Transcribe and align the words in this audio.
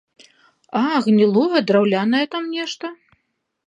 А, 0.29 0.81
гнілое 1.07 1.59
драўлянае 1.69 2.25
там 2.37 2.53
нешта? 2.59 2.85